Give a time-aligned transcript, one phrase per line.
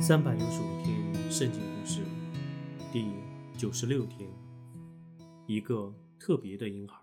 [0.00, 2.02] 三百六十五天圣经故事
[2.90, 3.04] 第
[3.58, 4.30] 九十六天，
[5.46, 6.98] 一个特别的婴孩。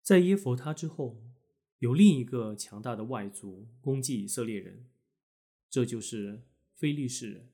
[0.00, 1.20] 在耶佛他之后，
[1.80, 4.88] 有另一个强大的外族攻击以色列人，
[5.68, 6.44] 这就是
[6.76, 7.50] 非利士人。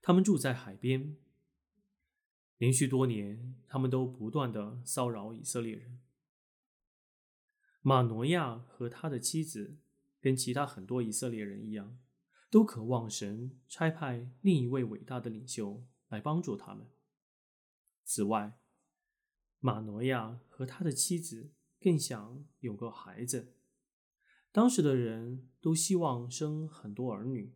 [0.00, 1.16] 他们住在海边，
[2.56, 5.98] 连续多年，他们都不断的骚扰以色列人。
[7.82, 9.78] 马诺亚和他的妻子，
[10.20, 11.98] 跟其他很多以色列人一样。
[12.50, 16.86] 都渴望神差派另一位伟大的领袖来帮助他们。
[18.04, 18.58] 此外，
[19.60, 23.54] 马诺亚和他的妻子更想有个孩子。
[24.50, 27.52] 当时的人都希望生很多儿女，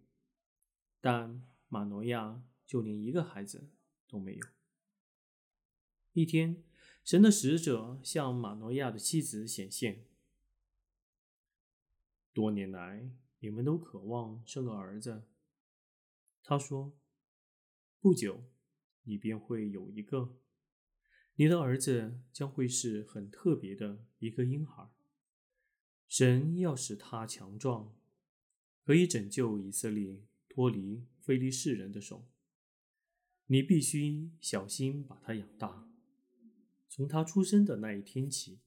[1.00, 3.70] 但马诺亚就连一个孩子
[4.06, 4.46] 都没有。
[6.12, 6.62] 一天，
[7.02, 10.04] 神的使者向马诺亚的妻子显现。
[12.34, 13.10] 多年来。
[13.42, 15.24] 你们都渴望生个儿子，
[16.44, 16.96] 他说
[17.98, 18.44] ：“不久，
[19.02, 20.38] 你便会有一个。
[21.34, 24.88] 你的儿子将会是很特别的一个婴孩。
[26.06, 27.92] 神要使他强壮，
[28.84, 32.28] 可以拯救以色列脱离非利士人的手。
[33.46, 35.90] 你必须小心把他养大。
[36.88, 38.60] 从他出生的那一天起，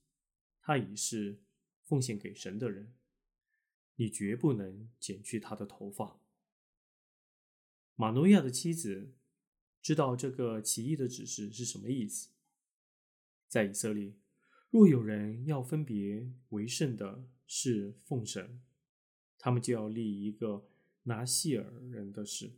[0.60, 1.40] 他已是
[1.82, 2.94] 奉献给神的人。”
[3.96, 6.20] 你绝不能剪去他的头发。
[7.96, 9.14] 马诺亚的妻子
[9.82, 12.30] 知道这个奇异的指示是什么意思。
[13.48, 14.14] 在以色列，
[14.70, 18.62] 若有人要分别为圣的是奉神，
[19.38, 20.68] 他们就要立一个
[21.04, 22.52] 拿细尔人的事。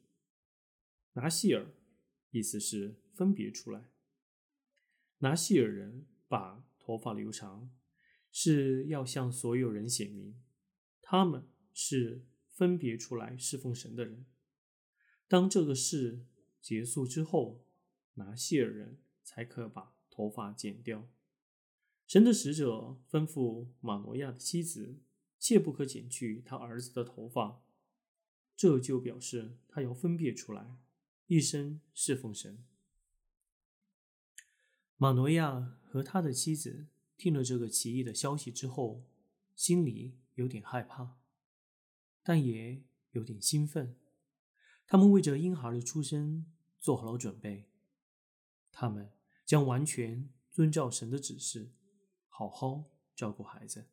[1.14, 1.68] 拿细尔
[2.32, 3.92] 意思是分别出来。
[5.20, 7.70] 拿细尔人把头发留长，
[8.32, 10.40] 是要向所有人显明。
[11.10, 14.26] 他们是分别出来侍奉神的人。
[15.26, 16.26] 当这个事
[16.62, 17.64] 结束之后，
[18.16, 21.08] 拿谢尔人才可把头发剪掉。
[22.06, 24.98] 神的使者吩咐马诺亚的妻子，
[25.40, 27.64] 切不可剪去他儿子的头发。
[28.58, 30.78] 这就表示他要分别出来，
[31.28, 32.62] 一生侍奉神。
[34.98, 39.06] 马诺亚和他的妻子听了这个奇异的消息之后，
[39.56, 40.18] 心里。
[40.38, 41.18] 有点害怕，
[42.22, 43.98] 但也有点兴奋。
[44.86, 46.46] 他们为这婴孩的出生
[46.80, 47.72] 做好了准备。
[48.72, 49.12] 他们
[49.44, 51.72] 将完全遵照神的指示，
[52.28, 53.88] 好好照顾孩子。